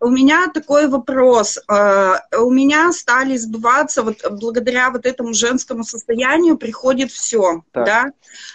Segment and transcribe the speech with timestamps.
[0.00, 1.58] У меня такой вопрос.
[1.68, 7.86] Э, у меня стали сбываться, вот благодаря вот этому женскому состоянию приходит все, так.
[7.86, 8.04] да?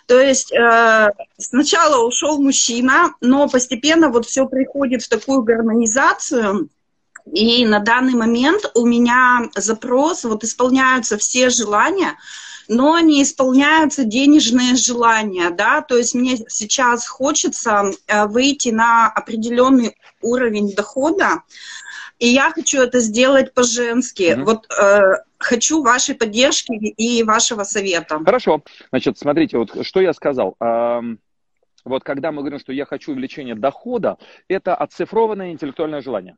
[0.07, 6.69] То есть э, сначала ушел мужчина, но постепенно вот все приходит в такую гармонизацию,
[7.31, 12.17] и на данный момент у меня запрос, вот исполняются все желания,
[12.71, 19.97] но не исполняются денежные желания, да, то есть мне сейчас хочется э, выйти на определенный
[20.21, 21.43] уровень дохода,
[22.17, 24.23] и я хочу это сделать по-женски.
[24.23, 24.43] Mm-hmm.
[24.45, 25.01] Вот э,
[25.37, 28.19] хочу вашей поддержки и вашего совета.
[28.23, 28.63] Хорошо.
[28.89, 30.55] Значит, смотрите, вот что я сказал.
[31.83, 36.37] Вот когда мы говорим, что я хочу увеличения дохода, это оцифрованное интеллектуальное желание.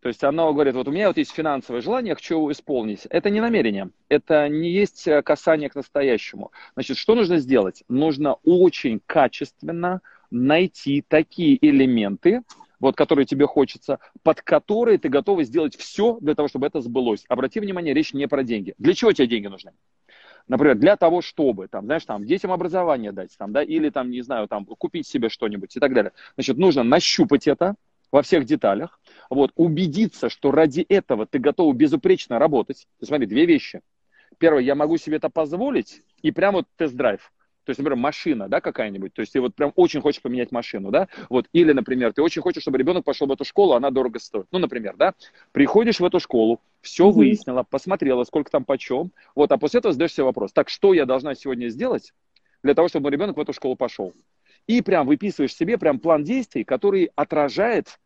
[0.00, 3.06] То есть оно говорит, вот у меня вот есть финансовое желание, я хочу его исполнить.
[3.06, 6.52] Это не намерение, это не есть э, касание к настоящему.
[6.74, 7.82] Значит, что нужно сделать?
[7.88, 12.42] Нужно очень качественно найти такие элементы,
[12.78, 17.24] вот, которые тебе хочется, под которые ты готова сделать все для того, чтобы это сбылось.
[17.28, 18.74] Обрати внимание, речь не про деньги.
[18.78, 19.72] Для чего тебе деньги нужны?
[20.48, 24.22] Например, для того, чтобы, там, знаешь, там, детям образование дать, там, да, или, там, не
[24.22, 26.12] знаю, там, купить себе что-нибудь и так далее.
[26.36, 27.74] Значит, нужно нащупать это
[28.12, 32.86] во всех деталях, вот, убедиться, что ради этого ты готов безупречно работать.
[33.00, 33.80] Ты смотри, две вещи.
[34.38, 37.32] Первое, я могу себе это позволить, и прям вот тест-драйв.
[37.66, 39.12] То есть, например, машина, да, какая-нибудь.
[39.12, 41.08] То есть ты вот прям очень хочешь поменять машину, да.
[41.28, 41.48] Вот.
[41.52, 44.46] Или, например, ты очень хочешь, чтобы ребенок пошел в эту школу, она дорого стоит.
[44.52, 45.14] Ну, например, да.
[45.50, 47.12] Приходишь в эту школу, все mm-hmm.
[47.12, 49.10] выяснила, посмотрела, сколько там почем.
[49.34, 50.52] Вот, а после этого задаешь себе вопрос.
[50.52, 52.14] Так, что я должна сегодня сделать
[52.62, 54.12] для того, чтобы мой ребенок в эту школу пошел?
[54.68, 57.98] И прям выписываешь себе прям план действий, который отражает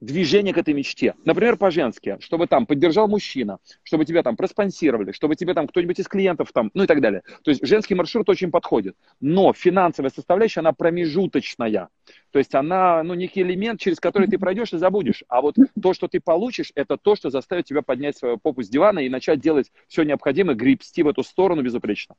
[0.00, 1.14] движение к этой мечте.
[1.24, 6.08] Например, по-женски, чтобы там поддержал мужчина, чтобы тебя там проспонсировали, чтобы тебе там кто-нибудь из
[6.08, 7.22] клиентов там, ну и так далее.
[7.42, 8.96] То есть женский маршрут очень подходит.
[9.20, 11.88] Но финансовая составляющая, она промежуточная.
[12.30, 15.24] То есть она, ну, некий элемент, через который ты пройдешь и забудешь.
[15.28, 18.68] А вот то, что ты получишь, это то, что заставит тебя поднять свою попу с
[18.68, 22.14] дивана и начать делать все необходимое, гребсти в эту сторону безупречно.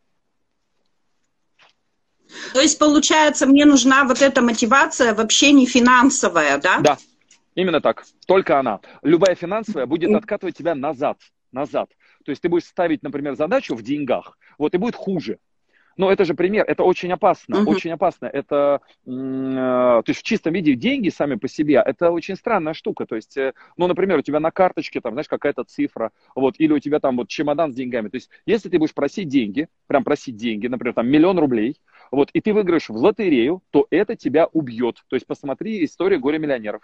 [2.53, 6.79] То есть, получается, мне нужна вот эта мотивация вообще не финансовая, да?
[6.81, 6.97] Да,
[7.57, 8.06] Именно так.
[8.28, 8.79] Только она.
[9.01, 11.18] Любая финансовая будет откатывать тебя назад.
[11.51, 11.90] Назад.
[12.23, 15.40] То есть ты будешь ставить, например, задачу в деньгах, вот и будет хуже.
[15.97, 17.66] Но это же пример, это очень опасно, uh-huh.
[17.66, 18.28] очень опасно.
[18.28, 23.07] Это, э, то есть в чистом виде деньги сами по себе, это очень странная штука.
[23.07, 26.72] То есть, э, ну, например, у тебя на карточке, там, знаешь, какая-то цифра, вот, или
[26.74, 28.09] у тебя там вот чемодан с деньгами.
[28.09, 31.81] То есть, если ты будешь просить деньги, прям просить деньги, например, там, миллион рублей,
[32.12, 34.97] вот, и ты выиграешь в лотерею, то это тебя убьет.
[35.07, 36.84] То есть, посмотри историю горе-миллионеров.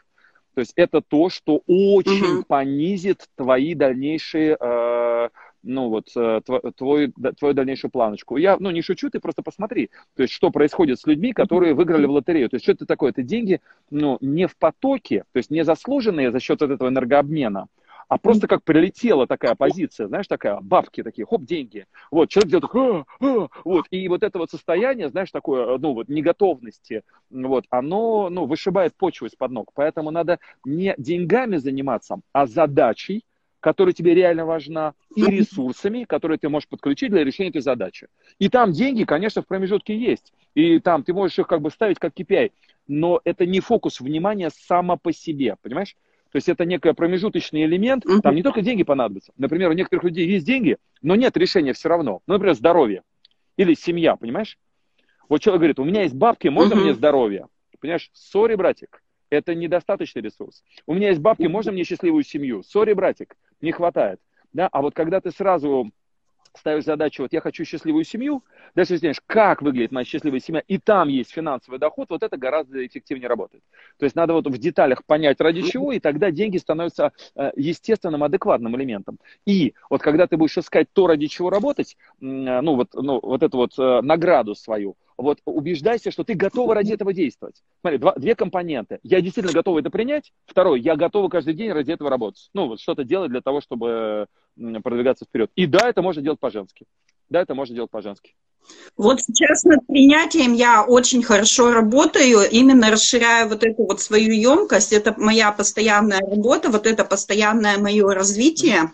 [0.53, 2.43] То есть это то, что очень угу.
[2.47, 5.29] понизит твои дальнейшие, э,
[5.63, 6.41] ну вот, э,
[6.75, 8.37] твой, твою дальнейшую планочку.
[8.37, 12.05] Я, ну, не шучу, ты просто посмотри, то есть что происходит с людьми, которые выиграли
[12.05, 12.49] в лотерею.
[12.49, 13.11] То есть что это такое?
[13.11, 17.67] Это деньги, ну, не в потоке, то есть не заслуженные за счет вот этого энергообмена,
[18.13, 21.87] а просто как прилетела такая позиция, знаешь, такая, бабки такие, хоп, деньги.
[22.11, 25.93] Вот, человек делает так, а, а, вот, и вот это вот состояние, знаешь, такое, ну,
[25.93, 27.01] вот, неготовности,
[27.31, 29.71] вот, оно, ну, вышибает почву из-под ног.
[29.73, 33.25] Поэтому надо не деньгами заниматься, а задачей,
[33.59, 38.09] которая тебе реально важна, и ресурсами, которые ты можешь подключить для решения этой задачи.
[38.37, 40.33] И там деньги, конечно, в промежутке есть.
[40.53, 42.51] И там ты можешь их как бы ставить как KPI,
[42.87, 45.95] но это не фокус внимания само по себе, понимаешь?
[46.33, 49.31] То есть это некий промежуточный элемент, там не только деньги понадобятся.
[49.37, 52.21] Например, у некоторых людей есть деньги, но нет решения все равно.
[52.25, 53.03] Ну, например, здоровье
[53.55, 54.57] или семья, понимаешь?
[55.29, 57.49] Вот человек говорит, у меня есть бабки, можно мне здоровье?
[57.79, 60.63] Понимаешь, сори, братик, это недостаточный ресурс.
[60.87, 62.63] У меня есть бабки, можно мне счастливую семью?
[62.63, 64.19] Сори, братик, не хватает.
[64.53, 64.67] Да?
[64.71, 65.91] А вот когда ты сразу
[66.57, 68.43] ставишь задачу, вот я хочу счастливую семью,
[68.75, 72.85] дальше знаешь, как выглядит моя счастливая семья, и там есть финансовый доход, вот это гораздо
[72.85, 73.63] эффективнее работает.
[73.97, 78.23] То есть надо вот в деталях понять, ради чего, и тогда деньги становятся э, естественным,
[78.23, 79.19] адекватным элементом.
[79.45, 83.57] И вот когда ты будешь искать то, ради чего работать, ну вот, ну, вот эту
[83.57, 87.61] вот э, награду свою, вот убеждайся, что ты готова ради этого действовать.
[87.81, 88.99] Смотри, два, две компоненты.
[89.03, 90.33] Я действительно готова это принять.
[90.45, 92.49] Второй, я готова каждый день ради этого работать.
[92.53, 95.51] Ну, вот что-то делать для того, чтобы продвигаться вперед.
[95.55, 96.85] И да, это можно делать по-женски.
[97.29, 98.35] Да, это можно делать по-женски.
[98.95, 104.93] Вот сейчас над принятием я очень хорошо работаю, именно расширяю вот эту вот свою емкость.
[104.93, 108.91] Это моя постоянная работа, вот это постоянное мое развитие.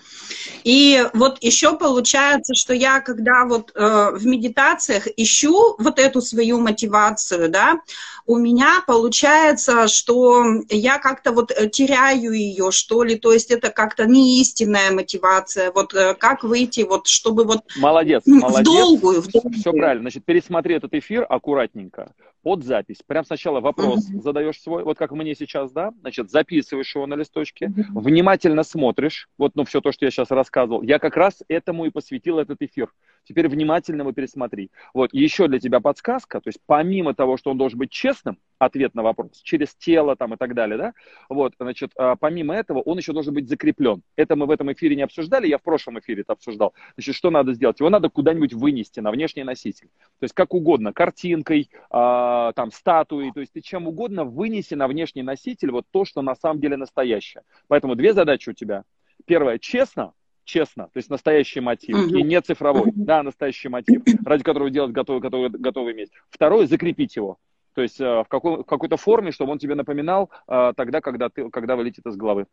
[0.63, 6.59] И вот еще получается, что я, когда вот э, в медитациях ищу вот эту свою
[6.59, 7.79] мотивацию, да,
[8.25, 13.69] у меня получается, что я как-то вот э, теряю ее, что ли, то есть это
[13.69, 17.61] как-то не истинная мотивация, вот э, как выйти, вот чтобы вот...
[17.77, 18.59] Молодец, молодец.
[18.59, 19.53] В долгую, в долгую.
[19.53, 22.97] Все правильно, значит, пересмотри этот эфир аккуратненько, под запись.
[23.05, 24.21] Прям сначала вопрос uh-huh.
[24.21, 27.83] задаешь свой, вот как мне сейчас, да, значит, записываешь его на листочке, uh-huh.
[27.99, 30.81] внимательно смотришь, вот, ну, все то, что я сейчас рассказывал.
[30.81, 32.89] Я как раз этому и посвятил этот эфир.
[33.23, 34.71] Теперь внимательно его пересмотри.
[34.93, 38.93] Вот, еще для тебя подсказка, то есть помимо того, что он должен быть честным, ответ
[38.93, 40.93] на вопрос, через тело там и так далее, да,
[41.29, 44.01] вот, значит, а, помимо этого он еще должен быть закреплен.
[44.15, 46.73] Это мы в этом эфире не обсуждали, я в прошлом эфире это обсуждал.
[46.95, 47.79] Значит, что надо сделать?
[47.79, 49.87] Его надо куда-нибудь вынести на внешний носитель.
[50.19, 54.87] То есть как угодно, картинкой, э, там, статуей, то есть ты чем угодно вынеси на
[54.87, 57.43] внешний носитель вот то, что на самом деле настоящее.
[57.67, 58.83] Поэтому две задачи у тебя.
[59.25, 60.13] Первое, честно,
[60.49, 62.17] честно, то есть настоящий мотив, uh-huh.
[62.17, 66.09] и не цифровой, да, настоящий мотив, ради которого делать готовый, готовый, готовый иметь.
[66.29, 67.37] Второе, закрепить его.
[67.75, 71.29] То есть э, в, какой, в какой-то форме, чтобы он тебе напоминал э, тогда, когда,
[71.29, 72.47] ты, когда вылетит из головы.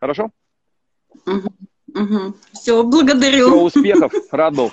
[0.00, 0.30] Хорошо?
[1.26, 2.02] Угу.
[2.02, 2.34] Угу.
[2.52, 3.48] Все, благодарю.
[3.48, 4.72] Все, успехов, рад был.